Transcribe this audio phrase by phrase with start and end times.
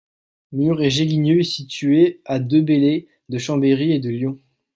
[0.53, 4.39] Murs-et-Gélignieux est situé à de Belley, de Chambéry et de Lyon.